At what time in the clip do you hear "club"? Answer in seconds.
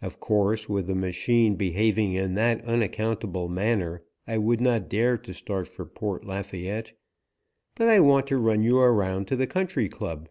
9.88-10.28